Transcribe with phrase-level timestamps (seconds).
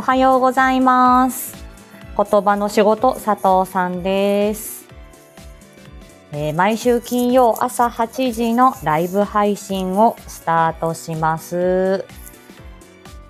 [0.00, 1.54] おはようございます。
[2.16, 4.88] 言葉の仕事佐藤さんです。
[6.32, 12.06] えー毎週金曜朝8時のライブ配信をスタートします。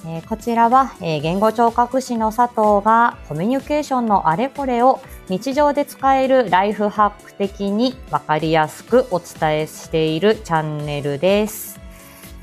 [0.06, 11.80] えーこちらは、えー言語聴覚士の佐藤がコミュニケーションのあれこれを日常で使えるライフハック的にわかりやすくお伝えしているチャンネルです。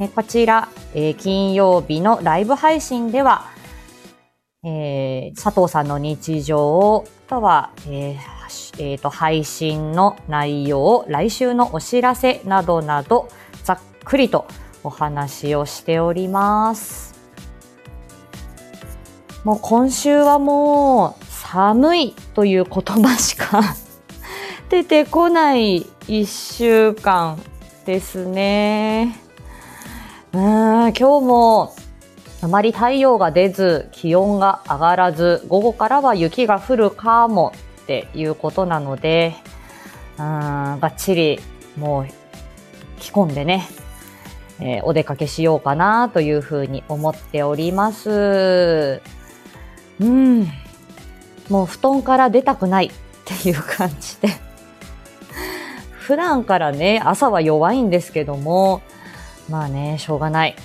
[0.02, 3.56] えーこちら、えー金曜日のライブ配信では、
[4.70, 8.18] えー佐藤さんの日常、あとは、えー
[8.80, 13.30] えーと配信の内容、来週のお知らせなどなど、
[13.64, 14.46] ざっくりと
[14.84, 17.16] お話をしております。
[19.46, 23.62] もう今週はもう寒いという言葉しか
[24.70, 27.40] 出てこない一週間
[27.86, 29.18] ですね。
[30.34, 31.74] うん、今日も
[32.42, 37.52] あまり太陽が出ず、気温が上がらず、午後からは雪が降るかも
[37.84, 39.36] っていうことなので、
[40.18, 41.40] うーん、バッチリ
[41.78, 42.08] もう
[43.00, 43.68] 着込んでね、
[44.60, 49.02] えーお出かけしようかなというふうに思っております。
[50.00, 50.48] うん、
[51.50, 52.92] もう布団から出たくないっ
[53.26, 54.30] ていう感じで。
[55.92, 58.82] 普段からね、朝は弱いんですけども、
[59.50, 60.56] まあね、しょうがない。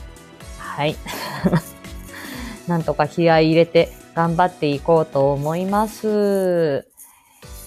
[0.58, 0.96] はい。
[2.68, 6.86] なんとか気合い入れて頑張っていこうと思います。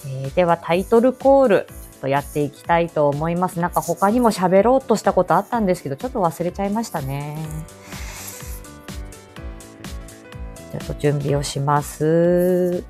[0.08, 3.58] えーではタイトルコールちょっとやっていきたいと思います。
[3.58, 7.36] なんか他にも喋ろうとしたことあったんですけど、ちょっと忘れちゃいましたね。
[10.72, 12.84] ちょっと準備をします。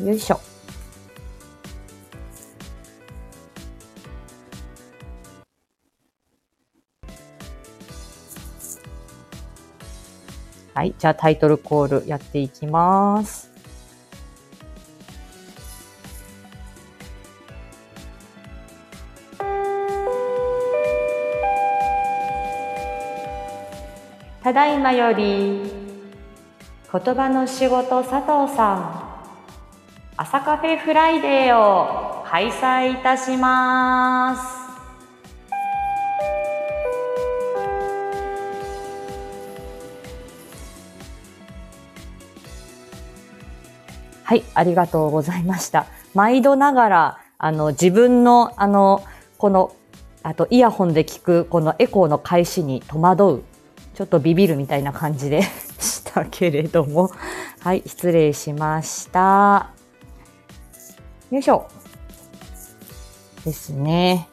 [0.00, 0.40] よいしょ。
[10.74, 10.94] はい。
[10.98, 13.50] じゃあタイトルコールやっていきます。
[24.42, 25.62] ただいまより
[26.92, 29.04] 言葉の仕事佐藤さん
[30.18, 34.63] 朝カフェフライデーを開催いたします。
[44.24, 45.84] はい、ありがとうございました。
[46.14, 49.04] 毎度ながら、あの、自分の、あの、
[49.36, 49.76] この、
[50.22, 53.42] あと、イヤホンで聞く、このエコーの開始に戸惑う、
[53.92, 55.42] ちょっとビビるみたいな感じで
[55.78, 57.10] したけれども、
[57.60, 59.68] はい、失礼しました。
[61.30, 61.66] よいしょ。
[63.44, 64.30] ですね。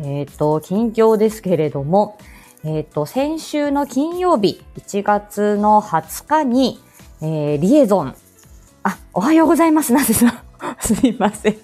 [0.00, 2.18] えっ、と、近況ですけれども、
[2.64, 6.80] えっ、と、先週の金曜日、1月の20日に、
[7.20, 8.16] えーリエゾン、
[8.84, 10.32] あ、おはようございます、なぜさん。
[10.80, 11.56] すみません。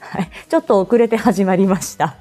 [0.00, 0.30] はい。
[0.48, 2.16] ちょっと遅れて始まりました。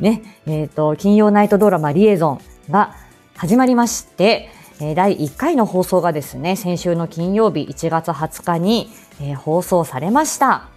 [0.00, 0.22] ね。
[0.46, 2.40] えっ、と、金曜ナイトドラマリエゾン
[2.70, 2.94] が
[3.36, 4.50] 始まりまして、
[4.80, 8.90] えー第1回の放送がですね、先週の金曜日1月20日に、
[9.20, 10.68] えー放送されました。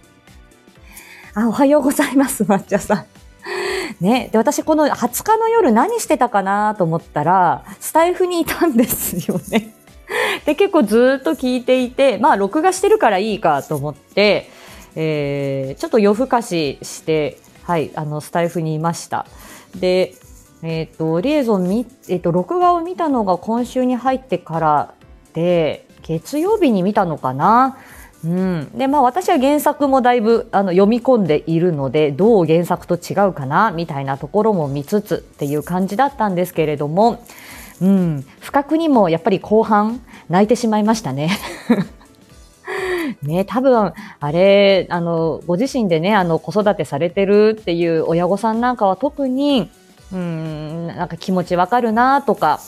[1.34, 3.04] あ、おはようございます、抹茶さん。
[4.00, 4.30] ね。
[4.32, 9.74] で、私この20日の夜何してたかなと思ったら、スタイフにいたんですよね。
[10.46, 14.48] で、結構ずっと聞いていて、まあ、録画してるからいいかと思って、
[14.96, 19.26] えーちょっと夜更かしして、はい、あの、スタイフにいました。
[19.76, 20.14] で、
[20.62, 24.94] えっ、と、リエゾンみ、えっ、と、録画を見たのが今週に入ってから
[25.32, 27.78] で、月曜日に見たのかな？
[28.24, 28.70] うん。
[28.76, 33.70] で、まあ私は原作もだいぶあの読み込んでいるので、どう原作と違うかな？
[33.70, 37.24] みたいなところも見つつっていう感じだったんですけれども、
[37.80, 38.24] うん。
[38.40, 40.00] 不覚にもやっぱり後半
[40.30, 41.30] 泣いてしまいましたね。
[43.22, 49.70] ね、多分、あれ、あの、ご自身でね、あの、子育てされてるっていう親御さんなんかは特に、
[50.12, 52.60] うん、なんか気持ちわかるなとか、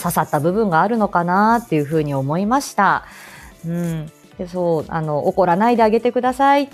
[0.00, 3.04] 刺さった部分があるのかなっていうふうに思いました。
[3.66, 4.10] うん。
[4.38, 6.68] で、そう、あの、怒らないであげてください。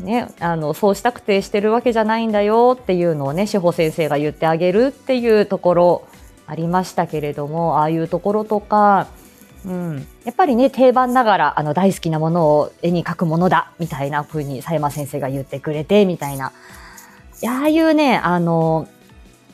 [0.00, 6.08] ね、あの、そうしたくてしてるわけじゃないんだよっていうのをね、志保先生が言ってあげるっていうところ
[6.46, 9.06] ありましたけれども、ああいうところとか、
[9.66, 16.52] うん、やっぱりね定番ながらあの大好きなものを絵に描くものだみたいなふうに佐山先生が言ってくれてみたいな。
[17.46, 18.88] ああいうねあの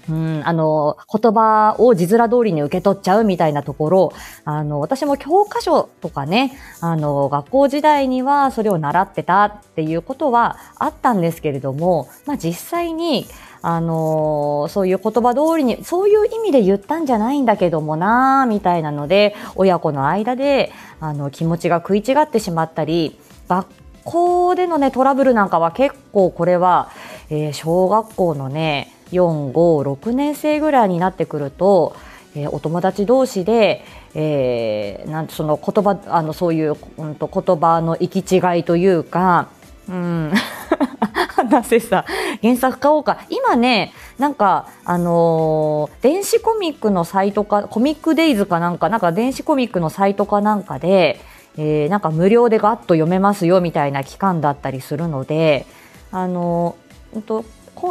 [0.08, 4.12] うん、あの、言葉を字面通りに受け取っちゃうみたいなところ、
[4.44, 13.26] あの、私も教科書とかね、あの、学校時代にはそれを習ってたっていうことはあったんですけれども、まあ実際に、
[13.64, 23.69] あのそういう言葉通りに、そういう意味で言ったんじゃないんだけどもなみたいなので、親子の間で、あの、気持ちが食い違ってしまったり、学
[24.05, 26.90] 校でのね、トラブルなんかは結構これは、
[27.31, 31.94] えー、小学校のね、4、5、6年生ぐらいになってくると、
[32.35, 39.49] えー、お友達同士で、えー、なんその言葉あのそういう、うんと、言葉の行き違いというか、
[39.88, 40.32] うん、
[41.29, 42.05] 話せさ
[42.43, 43.19] 原作買おうか。
[43.29, 51.20] 今ねなんかあのー、電子コミックのサイトかコミックデイズかなんかなんか電子コミックのサイトかなんかで、
[51.58, 55.67] えー、なんか無料でガッと読めますよみたいな期間だったりするので
[56.11, 57.44] あのー、と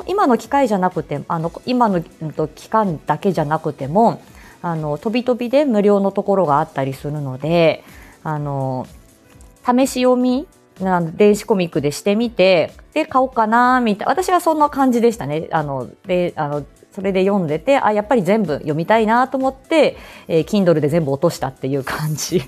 [0.08, 2.02] 今の機会じゃなくてあの今の、
[2.48, 4.22] 期間だけじゃなくても
[4.62, 7.84] あの飛び飛びで無料のところがあったりするので
[8.24, 8.88] あの
[9.66, 10.48] 試し読み
[11.16, 15.48] 電子コミックでしてみてで買おうかなみたいな私はそんな感じでしたね。
[15.52, 19.98] あのであのそれで読んでてあやっぱり全部読みたいなと思って、
[20.28, 22.44] えー、Kindle で全部落としたっていう感じ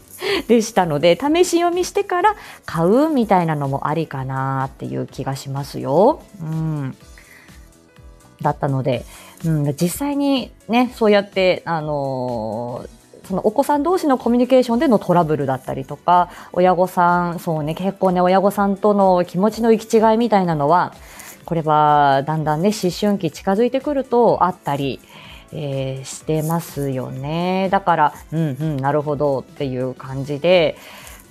[0.50, 2.36] でしたので試し読みしてから
[2.66, 6.22] 買うみたいなのもありかなっていう気がしますよ。
[6.42, 6.98] うん
[8.42, 9.06] だったので、
[9.46, 20.94] うん、実際にね、そうやって、あのー、そのお子さん同士のコミュニケーションでのトラブルだったりとか、親御さん、そうね、結構ね、親御さんとの気持ちの行き違いみたいなのは、
[21.46, 25.00] これはだんだんね、思春期近づいてくるとあったり、
[25.52, 27.70] えー、してますよね。
[27.72, 30.76] だから、うんうん、なるほどっていう感じで、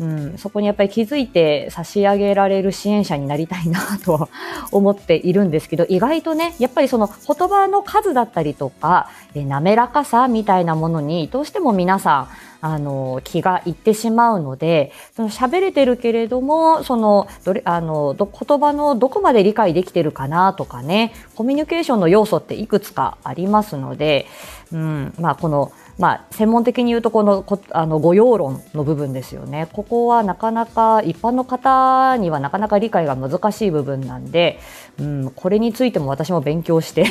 [0.03, 4.29] うん、そこにやっぱり気づいて差し上げられる支援者になりたいなと
[4.73, 12.29] 思っているんですけど、意外とね、やっぱりその言葉の数だったりとか、え滑らかさみたいなものにどうしても皆さん、
[12.65, 24.27] あの、気がいってしまうので、その喋れてるけれども、その、どれ、あの、言葉のどこまで理解できてるかなとかね、コミュニケーションの要素っていくつかありますので、
[24.73, 29.69] うん、まあ、この、まあ、専門的に言うとこのこあの御用論の部分ですよね。
[29.73, 34.59] ここはなかなか一般の方にはなかなか理解が難しい部分なんで、
[34.99, 37.07] うん、これについても私も勉強して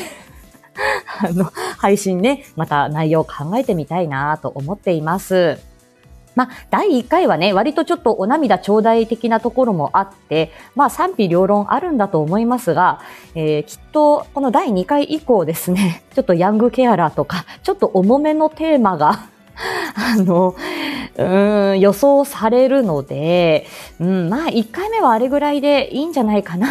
[1.24, 1.46] あの、
[1.78, 5.71] 配信ね、また内容を考えてみたいなと思っています。
[6.42, 13.00] まあ、第1回はね、割とちょっとお涙頂戴的なところもあって、まあ、賛否両論あるんだと思いますが、
[13.36, 19.28] えー、きっと、この第2回以降ですね、 ちょっとヤングケアラーとか、ちょっと重めのテーマが
[19.94, 20.56] あの、
[21.18, 21.24] う
[21.74, 23.68] ん、予想されるので、
[24.00, 26.70] うん、まあ、1回目はあれぐらいでいいんじゃないかな。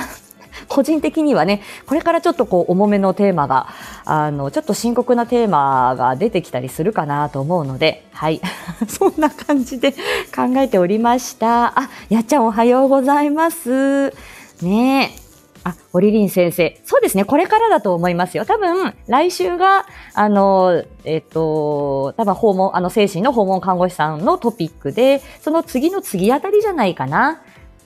[0.71, 3.69] 個人的にはね、これからちょっとこう重めのテーマが、
[4.05, 8.41] あの、ちょっと深刻なテーマが出てきたりするかなと思うので、はい。
[8.87, 11.79] そんな感じで考えておりました。
[11.79, 14.15] あ、やっちゃんおはようございます。
[14.63, 15.21] ねえ。
[15.65, 16.81] あ、オリリン先生。
[16.85, 17.25] そうですね。
[17.25, 18.45] これからだと思いますよ。
[18.45, 27.43] 多分、来週が、あの、えっと、多分訪問、あの、精神の訪問看護師さんのトピックで、その次の次あたりじゃないかな。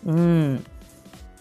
[0.07, 0.65] うん。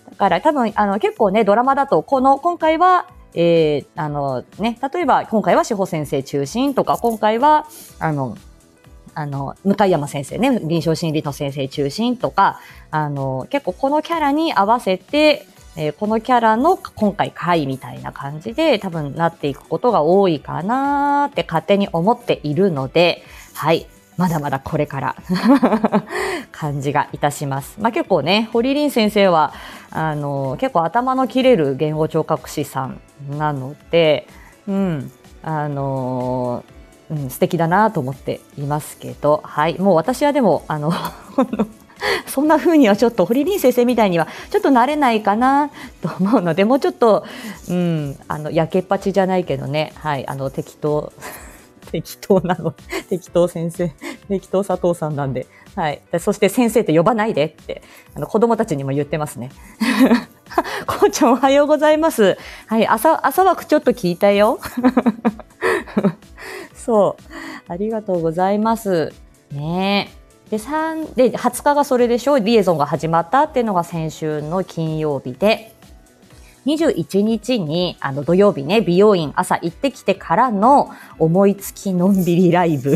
[0.09, 7.67] だから多分、あの、結構ね、ドラマだと、この、今回は、えー、あのね、例えば、今回は志保先生中心とか、今回は、
[7.99, 8.37] あの、
[9.15, 12.59] あの、向山先生ね、臨床心理の先生中心とか、
[12.91, 23.23] あの、結構このキャラに合わせて、えー、このキャラの今回回みたいな感じで多分なっていくことが多いかなって勝手に思っているので、
[23.53, 23.87] はい。
[24.17, 25.15] まだまだこれから
[26.51, 27.77] 感じがいたします。
[27.79, 29.53] まあ、結構ね、堀凛先生は、
[29.91, 32.99] あの、結構頭の切れる言語聴覚士さん
[33.37, 34.27] なので、
[34.67, 36.63] うん、あの、
[37.09, 40.91] うん、素敵だなと思っていますけど、はい、もう私はでも、あの、
[42.27, 45.69] そんな風にはちょっと堀凛先生みたいにはちょっとなれないかな
[46.01, 47.25] と思うので、もうちょっと、
[47.69, 51.13] うん、あの、やけっぱちじゃないけどね、はい、あの、適当、
[51.93, 52.73] 適当なの。
[53.07, 53.89] 適当先生。
[54.27, 55.45] 適当佐藤さんなんで。
[55.75, 56.01] はい。
[56.19, 57.83] そして先生って呼ばないでって、
[58.15, 59.51] あの、子供たちにも言ってますね。
[60.87, 62.37] こうちゃんおはようございます。
[62.65, 62.87] はい。
[62.87, 64.59] 朝、朝枠ちょっと聞いたよ。
[66.73, 67.23] そう。
[67.67, 69.13] ありがとうございます。
[69.51, 70.11] ね
[70.49, 75.72] で、3、で、20日がそれでしょリエゾンが始まったっていうのが先週の金曜日で、
[76.65, 82.95] 21日に、あの土曜日ね、美容院朝行ってきてからの思いつきのんびりライブ。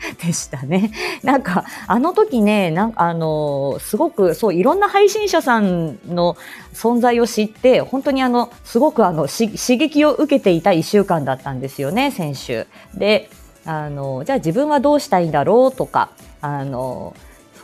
[0.24, 0.92] でしたね。
[1.22, 6.36] なんか、あの時ね、なんかあのすごく、そう、いろんな配信者さんの
[6.72, 12.66] 存在を知って、本当にあの、すごくあの、刺激を受けていた一週間だったんですよね、先週。
[12.94, 13.30] で、
[13.66, 17.14] あの、じゃあ自分はどうしたいんだろうとか、あの、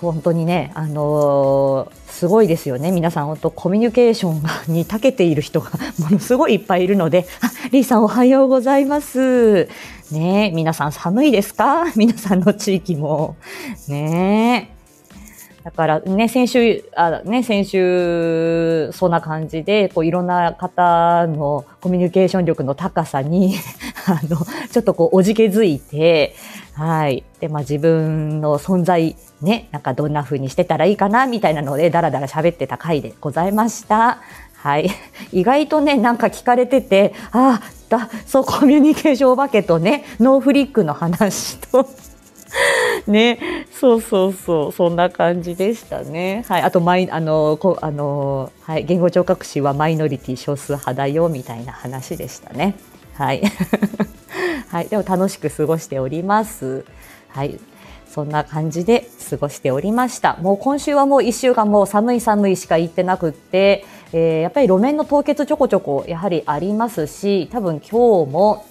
[0.00, 2.90] 本当にね、あのー、すごいですよね。
[2.90, 4.32] 皆さん、本当コミュニケーショ
[4.70, 9.68] ンに長けている人が ものすごいいっぱいいるので、あ、リーさんおはようございます。
[10.12, 11.84] ね皆さん寒いですか？
[11.96, 13.36] 皆さんの地域も。
[13.88, 14.70] ね
[15.64, 23.56] だからね、先週、あね、先週、そんな感じで、こう、いろんな方のコミュニケーション力の高さに
[24.06, 24.36] あの、
[24.70, 26.36] ちょっとこう、おじけづいて、
[26.76, 27.24] はい。
[27.40, 34.20] で、まあ自分の存在、ね、なんかどんな風にしてたらいいかな、みたいなので、だらだら喋ってた回でございました。
[34.56, 34.90] はい。
[35.32, 41.88] 意外とね、なんか聞かれてて、ああ、だ、そう、コミュニケーションお化けとね、ノーフリックの話と
[43.08, 43.38] ね、
[43.72, 46.44] そうそうそう、そんな感じでしたね。
[46.46, 46.62] はい。
[46.62, 48.84] あと、マイ、あの、こあの、はい。
[48.84, 52.74] 言語聴覚士はマイノリティ少数派だよ、みたいな話でしたね。
[53.16, 53.42] はい。
[54.68, 56.84] はい、でも楽しく過ごしております。
[57.28, 57.58] はい。
[58.06, 60.36] そんな感じで過ごしておりました。
[60.40, 68.64] もう今週はもう一週間もう寒い寒いしか行ってなくって、えー、やっぱり路面の凍結ちょこちょこやはりありますし、多分今日も、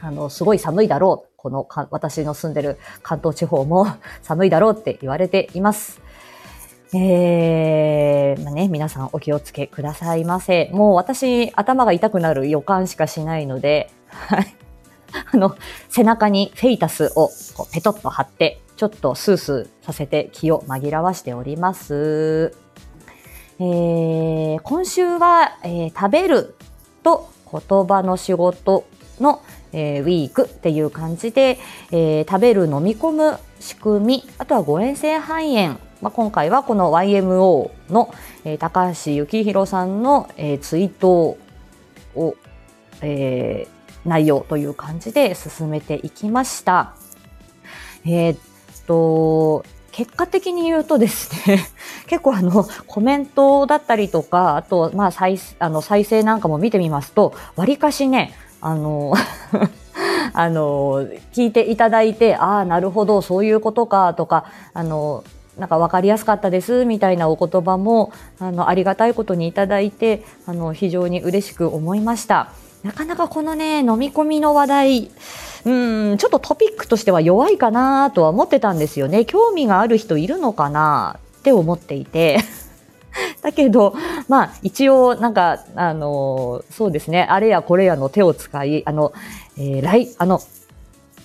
[0.00, 1.28] あの、すごい寒いだろう。
[1.36, 3.86] このか、私の住んでる関東地方も
[4.22, 6.00] 寒いだろうって言われています。
[6.94, 10.70] えー、まあね、皆さんお気をつけくださいませ。
[10.72, 14.54] もう私、頭が痛くなる予感しかしないので、はい。
[15.32, 15.54] あの、
[15.88, 22.54] 背中にフェイタスをこうペトッと貼って、ちょっとスースーさせて気を紛らわしております。
[23.60, 26.54] えー、今週は、えー、食べる
[27.02, 28.84] と言葉の仕事
[29.20, 29.42] の、
[29.72, 31.58] えー、ウィークっていう感じで、
[31.90, 38.14] えー、食べる飲み込む仕組み、あとは誤嚥性肺炎、まあ、今回はこの YMO の、
[38.44, 41.36] えー、高橋幸宏さんの、えー、ツイート
[42.14, 42.36] を、
[43.02, 46.94] えー、内容という感じで進めていきました。
[48.04, 48.38] えー、っ
[48.86, 51.66] と、結果的に言うとですね、
[52.06, 59.14] 結構あの、コメントだったりとか、あと、まあ、再、あの、再生なんかも見てみますと、割かしね、あの、
[60.32, 65.24] あの、聞いていただいて、ああ、なるほど、そういうことか、とか、あの、
[65.58, 72.52] なんか分かりやすかったですみたいなお言葉もあのありがたいことにいただいてあの非常に嬉しく思いました。
[72.82, 75.10] なかなかこのね、飲み込みの話題、
[75.64, 79.24] うん、ちょっとトピックとしては弱いかなとは思ってたんですよね。
[79.24, 82.38] 興味がある人いるのかなって思っていて。
[83.42, 83.94] だけど、
[84.28, 89.12] まあ、一応、なんか、あの、そうですね、あれやこれやの手を使い、あの、
[89.56, 90.40] えー、来、あの、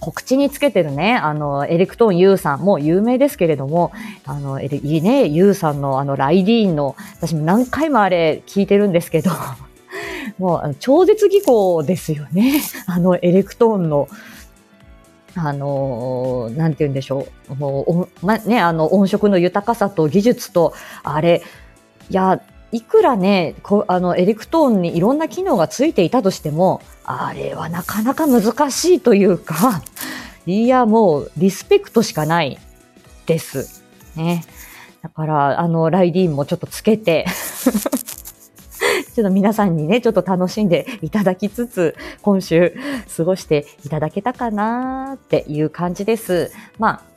[0.04, 3.94] 告知につけてるね、あの、エレクトーン U さん、もう有名ですけれども、
[4.26, 9.32] あの、いいね、U さんのあの、ライディーンの、私も何回もあれ聞いてるんですけど、
[10.40, 12.60] もう超絶技巧ですよね。
[12.86, 14.10] あのエレクトーンの、
[15.36, 17.56] あのー、なんて言うんでしょう。
[17.56, 21.44] もう、ま、ね、あの音色の豊かさと技術と、あれ、
[22.10, 22.42] いや、
[22.74, 29.84] いくらね、こあのエレクトーンにいろんな機能がついていたとしても、あれはなかなか難しいというか、
[30.48, 32.58] いや、もうリスペクトしかない
[33.28, 33.84] です。
[34.16, 34.44] ね。
[35.04, 37.26] だから、あの、ライディーンもちょっとつけて
[39.14, 42.76] ちょっと皆さんにね、ちょっと楽しんでいただきつつ、今週
[43.16, 46.52] 過ごしていただけたかなっていう感じです。
[46.80, 47.13] まあ、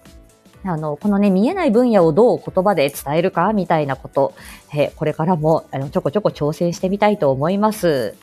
[0.64, 4.34] あの、このね、見えない分野をどう言葉で伝えるかみたいなこと、
[4.74, 8.14] えこれからもあのちょこちょこ挑戦してみたいと思います。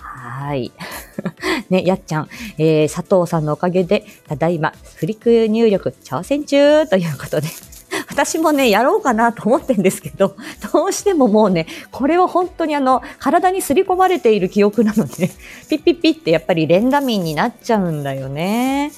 [0.00, 0.72] はい。
[1.70, 7.48] ね、やっちゃん、えー、佐藤さんのおかげで、ただいま、フリック入力挑戦中ということで、
[8.08, 10.36] 私もね、やろうかなと思ってんですけど、
[10.72, 15.30] どうしてももうね、これは本当にあの、体に刷り込まれている記憶なので、
[15.68, 18.92] ピッピッピッってやっぱり連打民になっちゃうんだよね。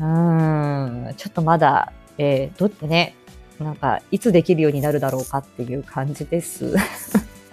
[0.00, 3.14] うん、ちょっとまだ、えー、どってね、
[3.58, 6.76] なんか、いつできるようになるだろうかっていう感じです。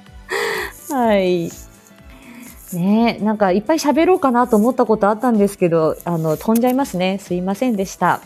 [0.92, 1.50] はい。
[2.74, 7.18] ねなんかいっぱい喋ろうかなと思ったことあったんですけど、あの、飛んじゃいますね。
[7.20, 8.20] すいませんでした。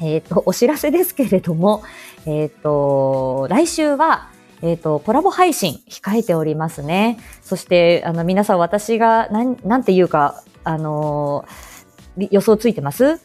[0.00, 1.82] えっ、ー、と、お知らせですけれども、
[2.24, 4.28] えっ、ー、と、来週は、
[4.62, 7.18] えっ、ー、と、コラボ配信控えておりますね。
[7.42, 11.44] そして、あの、皆さん私が、なん、なんていうか、あの
[12.16, 13.20] 予想ついてます？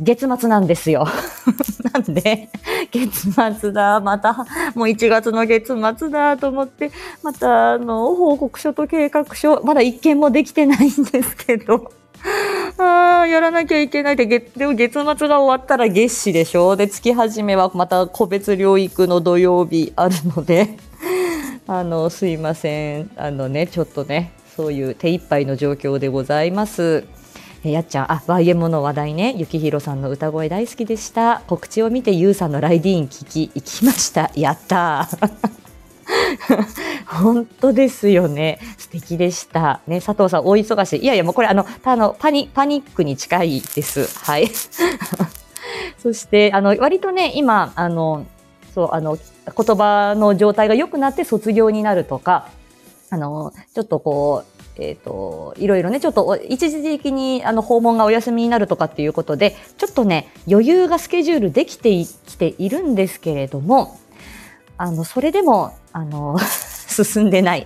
[0.00, 1.06] 月末なんですよ。
[1.92, 2.48] なんで、
[2.90, 4.32] 月末だ、また、
[4.74, 6.90] もう1月の月末だと思って、
[7.22, 11.92] また、あの、報告書と計画書、まだ一件もできてないんですけど、
[12.78, 16.74] ああ、やらなきゃいけないで、月、でも月末が終わったら月始でしょ？
[16.74, 20.76] で、月始めはまた個別療育の土曜日あるので、
[21.68, 23.10] あの、すいません。
[23.16, 27.04] あのね、ちょっとね、そういう手一杯の状況でございます。
[27.70, 31.42] やっちゃん、あ、YMO の話題ね、ゆきひろさんの歌声大好きでした。
[31.46, 34.30] 告知を見てゆうさんのライディーン聞き、行きました。
[34.34, 35.08] やった
[37.06, 38.58] 本当ですよね。
[38.78, 39.80] 素敵でした。
[39.86, 41.00] ね、佐藤さん、大忙しい。
[41.00, 44.08] いやいや、もうこれ、あの、あのパニ、パニックに近いです。
[44.24, 44.50] はい。
[46.02, 48.26] そして、あの、割とね、今、あの、
[48.74, 52.48] そう、あの、言葉の状態が良くなって卒業になるとか、
[53.10, 63.98] あの、ちょっとこう、えっ、ー、と、いろいろね、ちょっと一時的にあの訪問がお休みになるとかっていうことで、ちょっとね、余裕がスケジュールできてきているんですけれども、
[64.76, 66.38] あの、それでも、あの、
[66.88, 67.64] 進んでない。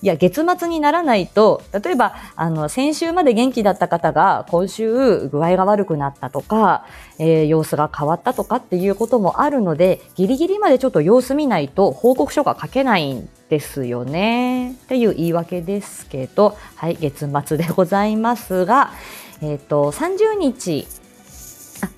[0.00, 6.84] いや、月末にならないと、例えば、あの、先週まで元気だった方が、今週具合が悪くなったとか、
[7.18, 14.70] えー、様子が変わったとかっていうこともあるので、ギリギリまでちょっと様子見ないと報告書が書けないんですよね。
[14.70, 18.92] っていう言い訳ですけど、はい、月末でございますが、
[19.42, 20.86] えっ、ー、と、30日、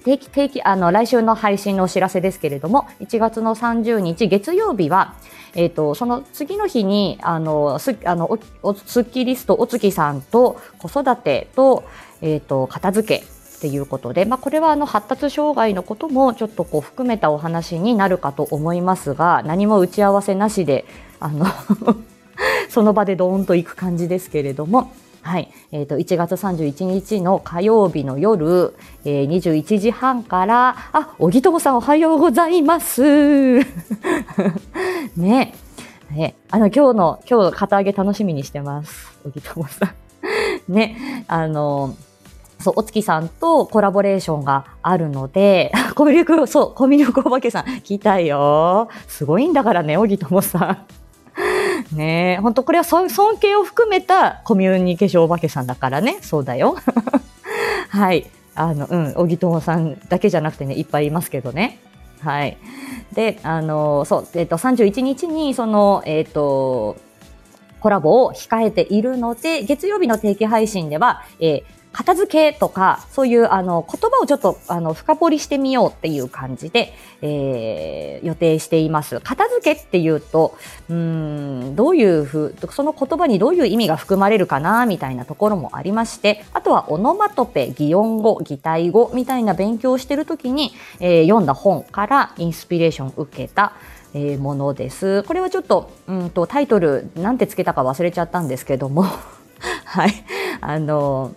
[0.04, 5.14] 定期、定期、あの、来週の配信のお知らせですけれども、1月の30日月曜日は、
[5.54, 11.84] えっ、ー、と、その次の日に、あの、す、あの、お、スッキリストお月さんと子育てと、
[12.20, 20.86] えっ、ー、と、片付けっていうことで、まあ、これはあの発達障害のこともちょっとこう含めたお話になるかと思いますが、何も打ち合わせなしで、
[21.20, 21.44] あの
[22.70, 24.92] その場でドーンと行く感じですけれども、
[25.22, 25.52] はい。
[25.70, 28.74] えっ、ー、と、1月31日の火曜日の夜、
[29.04, 33.60] えー、21時半から、あ、小木友さんおはようございます。
[35.16, 35.54] ね。
[36.10, 36.34] ね。
[36.50, 39.18] あの、今日の、今日の旗揚げ楽しみにしてます。
[39.24, 39.92] 小木友さん。
[40.72, 41.24] ね。
[41.28, 41.94] あの、
[42.58, 48.88] そう、お月さんとコラボレーションがあるので、 コミュ力、そう、コミュ力お化けさん、聞いたいよ。
[49.06, 50.99] すごいんだからね、小木友さん。
[51.92, 56.18] ね、本当これは尊敬を含めたコミュニケーションお化けさんだからね。
[56.22, 56.76] そうだよ。
[57.90, 58.30] はい。
[58.54, 61.78] あの、うん、小木友さんだけじゃなくてね、いっぱいいますけどね。
[62.20, 62.58] はい。
[63.12, 66.96] で、あの、そう、えっ、ー、と、31日に、その、えっ、ー、と、
[67.80, 79.20] コラボを控えているので、月曜日の定期配信では、えー、片付けとか、そういうあの言葉をちょっとあの深掘りしてみようっていう感じで、えー、予定しています。
[79.20, 80.56] 片付けっていうと、
[80.88, 93.72] うん、どういうふう、その言葉にどういう意味が含まれるかな、みたいなところもありまして、あとはオノマトペ、擬音語、擬態語みたいな勉強をしてるときに、えー、読んだ本からインスピレーションを受けた、
[94.14, 95.22] えー、ものです。
[95.24, 99.04] これはちょっと、うんと、タイトル、なんてつけたか忘れちゃったんですけども、
[99.84, 100.12] はい。
[100.60, 101.34] あの、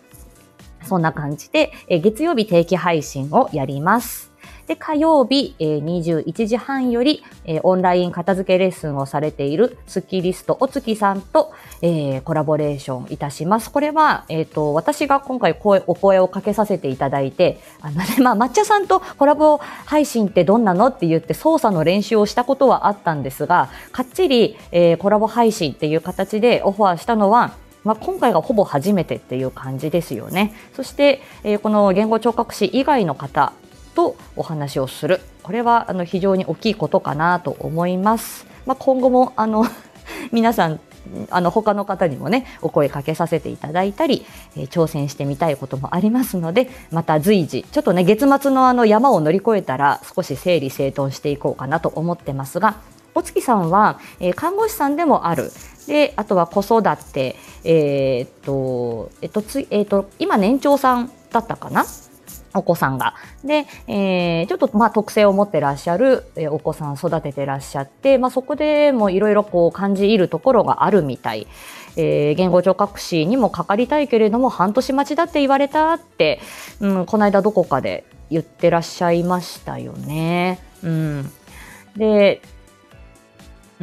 [0.84, 4.34] そんな感じで、え月曜日定期配信をやります。
[4.68, 13.70] で、火曜日、えー、21時半より、えー、オンライン片付けレッスンをされているスッキリストお月さんと、えー、コラボレーションいたします。
[13.72, 27.52] これは、えっ、と、私が今回声、お声をかけさせていただいて、あの ね、まあ、抹茶さんとコラボ配信ってどんなのって言って操作の練習をしたことはあったんですが、かっちり、えコラボ配信っていう形でオファーしたのは、
[27.84, 30.54] まあ、今回がほぼ初めてっていう感じですよね。
[30.76, 33.54] そして、えー、この言語聴覚士以外の方
[33.96, 35.22] とお話をする。
[35.44, 38.46] これはあの非常に大きいことかなと思います。
[38.66, 39.66] まあ、今後もあの
[40.32, 40.80] 皆さん
[41.30, 52.78] あの他の方にもねお声かけさせていただいたり、えー、挑戦してみたいこともありますのでまた随時ちょっとね月末のあの山を乗り越えたら少し整理整頓していこうかなと思ってますが
[53.16, 55.52] お月さんは、えー、看護師さんでもある
[55.88, 61.86] であとは子育て、えー、っとえっとつえー、っと今年長さんだったかな？
[62.56, 63.16] お子さんが。
[63.44, 71.48] で、えー、ちょっとまあ特性を持ってらっしゃる、えー、お子さん育ててらっしゃって、まあそこでもいろいろこう感じるところがあるみたい。
[71.96, 76.40] えー、言語聴覚士にもかかりたいけれども半年待ちだって言われたって、
[76.80, 80.60] うん、この間どこかで言ってらっしゃいましたよね。
[80.84, 81.32] うん。
[81.96, 82.42] で、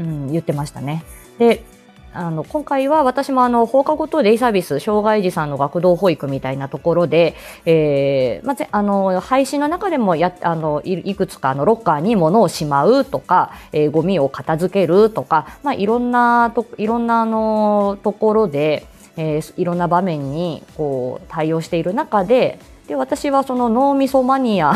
[0.01, 1.05] うん、言ってましたね。
[1.39, 1.65] で、
[2.13, 7.37] あの今回は私もあの放課後とデイサービス障害児さんの学童保育みたいなところで、
[7.67, 18.87] えーまずあの配信の中でもやあのいくつかのロッカーに物をしまうとか、えー、ゴミを片付けるとか、まあ、いろんなといろんなあのところで、
[19.17, 22.59] えー、いろんな場面にこう対応している中で
[22.89, 24.73] で私はその脳みそマニア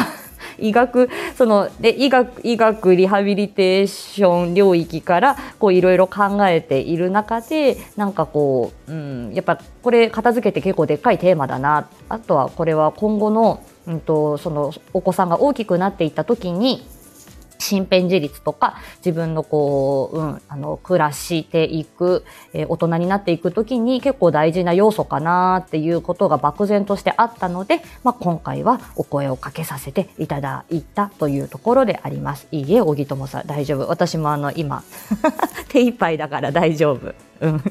[0.58, 11.88] 医学、その、で、医学、医学リハビリテーション領域から、こういろいろ考えている中で、なんかこう、うん、やっぱこれ片付けて結構でっかいテーマだな。
[12.08, 16.86] あとはこれは今後の、うんと、そのお子さんが大きくなっていった時に、
[17.70, 32.46] 身辺自立とか自分のこう、うん、あの暮らしていく、えー、大人になっていく時に結構大事な要素かなっていうことが漠然としてあったので、まあ、今回はお声をかけさせていただいたというところであります。
[32.50, 33.88] いいえ、小木友さん大丈夫。
[33.88, 34.82] 私もあの今
[35.68, 37.14] 手一杯だから大丈夫。
[37.40, 37.62] うん。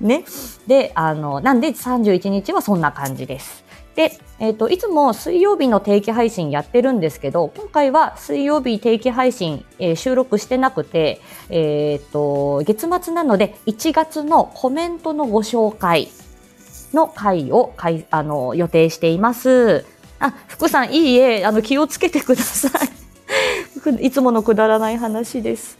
[0.00, 0.24] ね。
[0.66, 3.64] で、あの、なんで31日はそんな感じです。
[3.94, 16.08] で、えっ、ー、と、いつも水曜日の定期配信やってるんですけど、今回は水曜日定期配信、えー、収録してなくて、えっ、ー、と、月末なので1月のコメントのご紹介
[16.94, 19.84] の回をかいあの予定しています。
[20.18, 22.92] あ、福さん、いいえ、あの、気をつけてください。
[24.06, 25.76] いつものくだらない話です。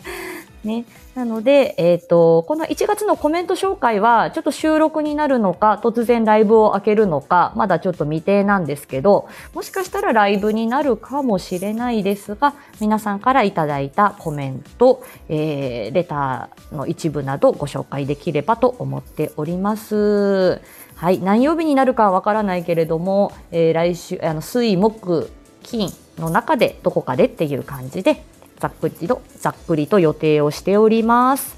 [0.64, 0.84] ね。
[1.14, 20.60] なので、えっ、ー、と、この1月のコメント紹介は、ちょっと収録になるのか、突然ライブを開けるのか、まだちょっと未定なんですけど、もしかしたらライブになるかもしれないですが、皆さんからいただいたコメント、えー、レターの一部などご紹介できればと思っております。
[20.94, 21.18] はい。
[21.18, 25.30] 何曜日になるかわからないけれども、えー、来週、あの、水、木、
[25.62, 28.22] 金の中でどこかでっていう感じで、
[28.62, 31.56] ざっくりと、ざっくりと予定をしております。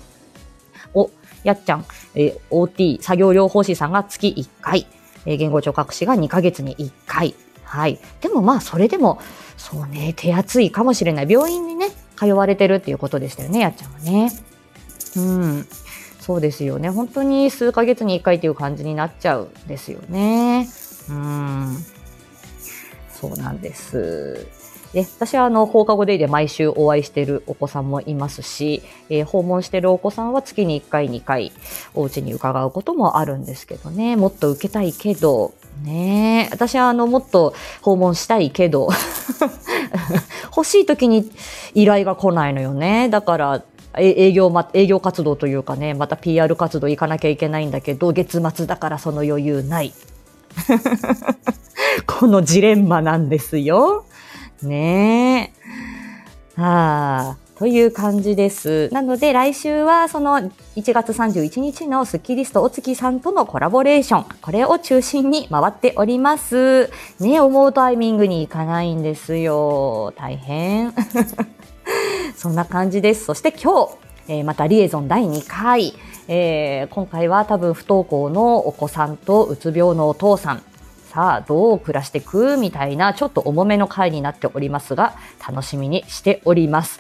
[0.94, 1.10] お、
[1.42, 4.86] やっちゃん、えー、OT 作業療法士さんが月1回、
[5.26, 7.34] えー、言語聴覚士が2ヶ月に1回。
[7.62, 7.98] はい。
[8.22, 9.20] でもまあ、それでも、
[9.58, 11.26] そうね、手厚いかもしれない。
[11.30, 14.32] 病院にね、通われてるっていうことでしたよね、やっちゃんはね。
[15.16, 15.66] うん。
[16.20, 16.88] そうですよね。
[16.88, 20.66] 本当に数ヶ月に1回っていう感じになっちゃうんですよね。
[21.10, 21.76] うん。
[23.12, 24.63] そうなんです。
[24.94, 28.80] で私はあの放課後デイで毎週お会いしているお子さんもいますし、
[29.10, 31.52] えー、訪問しているお子さんは月に1回、2回
[31.94, 35.52] お家に伺うこともあるんですけどね、もっと受けたいけど、
[35.82, 38.88] ね私はあのもっと訪問したいけど、
[40.56, 41.28] 欲しい時に
[41.74, 43.08] 依頼が来ないのよね。
[43.08, 43.64] だから、
[43.96, 49.92] 営業、ま、営業活動というかね、また PR 活動行かなきゃいけないんだけど、月末だからその余裕ない。
[52.06, 54.04] このジレンマなんですよ。
[54.66, 55.52] ね
[56.56, 56.60] え。
[56.60, 57.44] はあ。
[57.56, 58.88] という感じです。
[58.92, 60.38] なので来週はその
[60.76, 66.90] 1月31日のスッキリストお月さんとのコラボレーション、これを中心に回っております。
[67.20, 70.12] ね、思うタイミングに行かないんですよ。
[70.16, 70.92] 大変。
[72.36, 73.24] そんな感じです。
[73.24, 73.92] そして今日、
[74.26, 75.94] えー、またリエゾン第2回、
[76.26, 80.62] えー、今回は多分不登校のお子さんとうつ病のお父さん、
[81.14, 85.14] さあ、どう暮らしていくみたいな、ちょっと重めの回になっておりますが、
[85.48, 86.98] 楽しみにしております。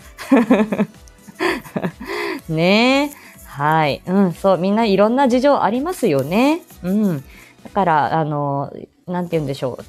[2.48, 3.10] ねえ。
[3.48, 4.02] はい。
[4.06, 6.60] うん、そう、みんないろんな事情ありますよね。
[6.84, 7.24] うん。
[7.64, 8.72] だから、あの、
[9.08, 9.80] なんて言うんでしょ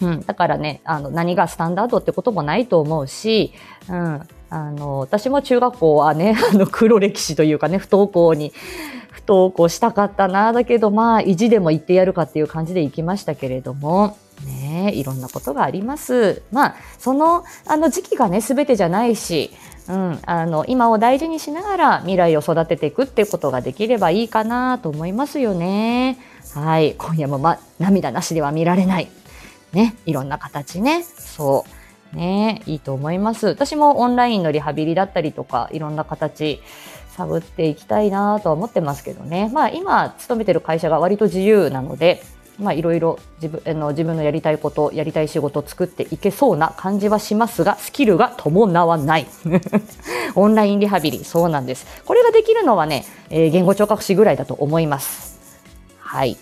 [0.00, 0.06] う。
[0.06, 0.20] うん。
[0.24, 3.52] だからね、あの、何がスタンダードってこともないと思うし、
[3.90, 4.22] うん。
[4.48, 8.54] あの、私も中学校はね、 あの、黒歴史というかね、不登校に
[9.26, 16.42] 登校したかったな、だけどまあ、意地でも行ってやるかっていう感じで行きましたけれども、ねいろんなことがあります。
[16.52, 19.50] まあ、その、あの時期がね、すべてじゃないし、
[19.88, 26.18] うん、あの、今を大事にしながら未来を育てていくっていうことができればいいかなと思いますよね。
[26.54, 26.94] はい。
[26.94, 29.08] 今夜もま、涙なしでは見られない。
[29.72, 29.94] ね。
[30.06, 31.02] いろんな形ね。
[31.02, 31.64] そ
[32.12, 32.16] う。
[32.16, 32.62] ね。
[32.66, 33.46] いいと思います。
[33.46, 36.60] 私もオンラインのリハビリだったりとか、いろんな形、
[37.16, 39.50] 探っていきたいなとは思ってますけどね。
[39.52, 42.22] まあ今勤めてる会社が割と自由なので、
[42.58, 49.26] まあいろいろ自分の自分のやりたいこと、やりたい仕事を作っていけそうな感じはしますが、スキルが伴わない。
[50.36, 51.86] オンラインリハビリ、そうなんです。
[52.04, 55.60] これができるのはね、えー、言語聴覚士ぐらいだと思います。
[55.98, 56.36] はい。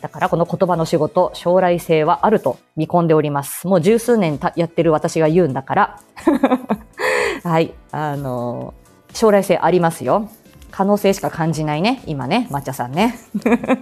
[0.00, 3.66] だからこの言葉の仕事、将来性はあると見込んでおります。
[3.66, 6.00] もう十数年やってる私が言うんだから。
[7.44, 7.74] はい。
[7.92, 8.74] あの
[9.12, 10.30] 将来性ありますよ。
[10.70, 12.02] 可能性しか感じないね。
[12.06, 13.18] 今ね、抹茶さんね。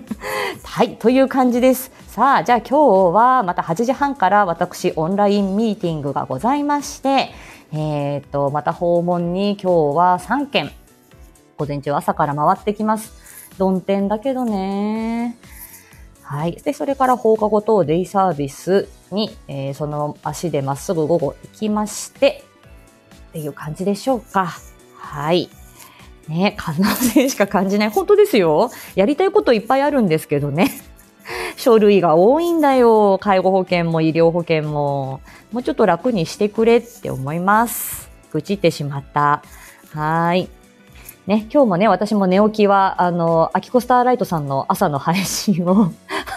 [0.64, 1.92] はい、という感じです。
[2.08, 7.30] さあ、じゃあ今日はまた8時半から私オンラインミーティングがございまして、
[7.72, 10.70] えっ、と、また訪問に今日は3件、
[11.58, 13.12] 午前中朝から回ってきます。
[13.58, 15.36] 曇天だけどね。
[16.22, 16.52] はい。
[16.52, 22.44] で、それから放課後等デイサービスに、えー、その足でまっすぐ午後行きまして、
[23.30, 24.52] っていう感じでしょうか。
[25.08, 25.48] はい。
[26.28, 27.88] ね、可能性しか感じない。
[27.88, 28.70] 本当ですよ。
[28.94, 30.70] やりたいこといっぱいあるんですけどね。
[31.56, 33.18] 書類が多いんだよ。
[33.18, 35.20] 介護保険も医療保険も。
[35.50, 38.10] もうちょっと楽にしてくれって思います。
[38.32, 39.42] 愚痴ってしまった。
[39.94, 40.50] はい。
[41.26, 45.90] ね、今日もね、私も寝起きは、あの、アキコスターライトさんの朝の配信を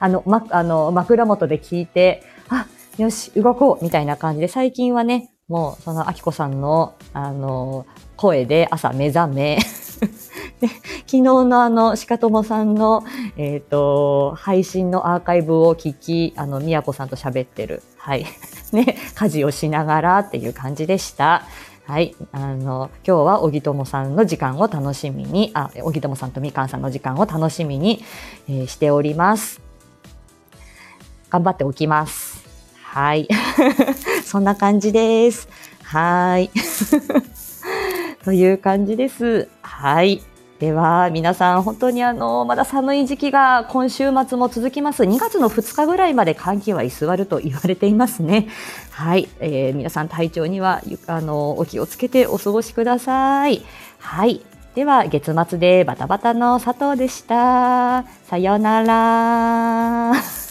[0.00, 2.66] あの、ま、あの、枕元で聞いて、あ、
[2.98, 7.84] よし、動こうみたいな感じで、最近はね、もう、その、アキコさんの、あの、
[8.16, 9.58] 声で朝目覚め
[10.60, 13.04] で昨日のあの、鹿友さんの、
[13.36, 17.82] えっ、ー、と、配信のアーカイブを聞き、あの、みやこさんと喋ってる。
[17.98, 18.24] はい。
[18.72, 21.42] ね、家事をしながらっていう感じでした。
[21.84, 22.16] はい。
[22.32, 28.02] あの、今日は、小木友さんの時間を楽しみに、あ、小木友さんとみかんさんの時間を楽しみに、
[28.48, 29.60] えー、しております。
[31.28, 32.31] 頑張っておきます。
[32.92, 33.26] はい。
[34.22, 35.48] そんな感じです。
[35.82, 36.50] はい。
[38.22, 39.48] という感じです。
[39.62, 40.20] はい。
[40.58, 45.04] では、皆さん、本当にあの、まだ寒い時期が今週末も続きます。
[45.04, 48.48] 2月の2日ぐらいまで寒気は居座ると言われていますね。
[48.90, 49.26] はい。
[49.40, 53.62] えー、皆さん体調には、あの、お気をつけてお過ごしください。
[54.00, 54.42] はい。
[54.74, 58.04] では、月末でバタバタの佐藤でした。
[58.26, 60.41] さようなら。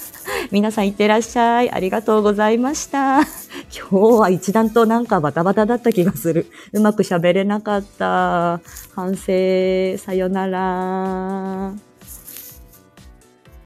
[0.52, 1.72] 皆さんいってらっしゃい。
[1.72, 3.22] ありがとうございました。
[3.72, 6.48] 今日は一段となんかバタバタだった気がする。
[6.74, 8.60] うまく喋れなかった。
[8.96, 9.98] 反省。
[9.98, 11.91] さよなら。